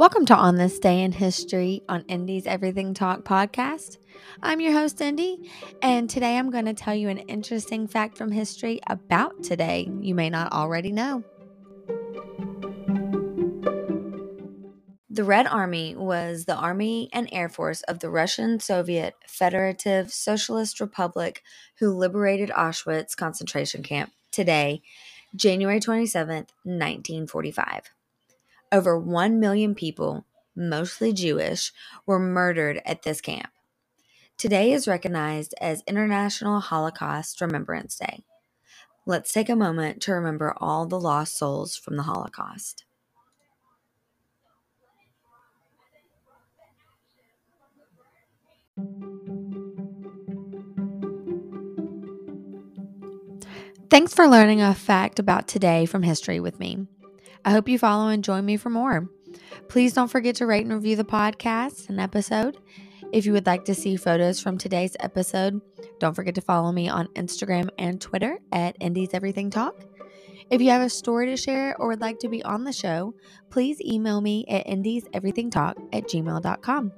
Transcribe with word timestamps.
Welcome 0.00 0.24
to 0.24 0.34
On 0.34 0.56
This 0.56 0.78
Day 0.78 1.02
in 1.02 1.12
History 1.12 1.82
on 1.86 2.06
Indi's 2.08 2.46
Everything 2.46 2.94
Talk 2.94 3.22
podcast. 3.22 3.98
I'm 4.42 4.58
your 4.62 4.72
host, 4.72 4.98
Indy, 5.02 5.50
and 5.82 6.08
today 6.08 6.38
I'm 6.38 6.50
going 6.50 6.64
to 6.64 6.72
tell 6.72 6.94
you 6.94 7.10
an 7.10 7.18
interesting 7.18 7.86
fact 7.86 8.16
from 8.16 8.32
history 8.32 8.80
about 8.86 9.42
today 9.42 9.90
you 10.00 10.14
may 10.14 10.30
not 10.30 10.54
already 10.54 10.90
know. 10.90 11.22
The 15.10 15.22
Red 15.22 15.46
Army 15.46 15.94
was 15.94 16.46
the 16.46 16.56
army 16.56 17.10
and 17.12 17.28
air 17.30 17.50
force 17.50 17.82
of 17.82 17.98
the 17.98 18.08
Russian 18.08 18.58
Soviet 18.58 19.12
Federative 19.28 20.10
Socialist 20.10 20.80
Republic 20.80 21.42
who 21.78 21.90
liberated 21.90 22.48
Auschwitz 22.48 23.14
concentration 23.14 23.82
camp 23.82 24.12
today, 24.32 24.80
January 25.36 25.78
27th, 25.78 26.48
1945. 26.64 27.90
Over 28.72 28.96
1 28.96 29.40
million 29.40 29.74
people, 29.74 30.26
mostly 30.54 31.12
Jewish, 31.12 31.72
were 32.06 32.20
murdered 32.20 32.80
at 32.86 33.02
this 33.02 33.20
camp. 33.20 33.48
Today 34.38 34.72
is 34.72 34.86
recognized 34.86 35.54
as 35.60 35.82
International 35.88 36.60
Holocaust 36.60 37.40
Remembrance 37.40 37.98
Day. 37.98 38.22
Let's 39.06 39.32
take 39.32 39.48
a 39.48 39.56
moment 39.56 40.00
to 40.02 40.12
remember 40.12 40.54
all 40.58 40.86
the 40.86 41.00
lost 41.00 41.36
souls 41.36 41.76
from 41.76 41.96
the 41.96 42.04
Holocaust. 42.04 42.84
Thanks 53.90 54.14
for 54.14 54.28
learning 54.28 54.62
a 54.62 54.72
fact 54.72 55.18
about 55.18 55.48
today 55.48 55.86
from 55.86 56.04
history 56.04 56.38
with 56.38 56.60
me. 56.60 56.86
I 57.44 57.50
hope 57.52 57.68
you 57.68 57.78
follow 57.78 58.08
and 58.08 58.24
join 58.24 58.44
me 58.44 58.56
for 58.56 58.70
more. 58.70 59.08
Please 59.68 59.92
don't 59.92 60.08
forget 60.08 60.36
to 60.36 60.46
rate 60.46 60.64
and 60.64 60.74
review 60.74 60.96
the 60.96 61.04
podcast 61.04 61.88
and 61.88 62.00
episode. 62.00 62.58
If 63.12 63.26
you 63.26 63.32
would 63.32 63.46
like 63.46 63.64
to 63.64 63.74
see 63.74 63.96
photos 63.96 64.40
from 64.40 64.58
today's 64.58 64.96
episode, 65.00 65.60
don't 65.98 66.14
forget 66.14 66.34
to 66.36 66.40
follow 66.40 66.70
me 66.70 66.88
on 66.88 67.08
Instagram 67.14 67.68
and 67.78 68.00
Twitter 68.00 68.38
at 68.52 68.76
Indi's 68.80 69.14
Everything 69.14 69.50
Talk. 69.50 69.84
If 70.50 70.60
you 70.60 70.70
have 70.70 70.82
a 70.82 70.90
story 70.90 71.26
to 71.26 71.36
share 71.36 71.76
or 71.78 71.88
would 71.88 72.00
like 72.00 72.18
to 72.20 72.28
be 72.28 72.42
on 72.42 72.64
the 72.64 72.72
show, 72.72 73.14
please 73.50 73.80
email 73.80 74.20
me 74.20 74.44
at 74.48 74.66
indiseverythingtalk 74.66 75.74
at 75.92 76.04
gmail.com. 76.04 76.92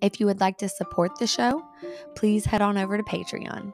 If 0.00 0.20
you 0.20 0.26
would 0.26 0.40
like 0.40 0.58
to 0.58 0.68
support 0.68 1.18
the 1.18 1.26
show, 1.26 1.62
please 2.14 2.44
head 2.44 2.62
on 2.62 2.78
over 2.78 2.96
to 2.96 3.02
Patreon. 3.02 3.72